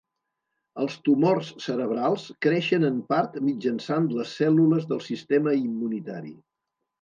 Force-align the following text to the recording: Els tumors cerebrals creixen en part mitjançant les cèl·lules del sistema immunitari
Els 0.83 0.93
tumors 1.09 1.51
cerebrals 1.65 2.25
creixen 2.45 2.87
en 2.87 2.97
part 3.13 3.37
mitjançant 3.51 4.09
les 4.21 4.33
cèl·lules 4.41 4.89
del 4.95 5.05
sistema 5.11 5.55
immunitari 5.61 6.35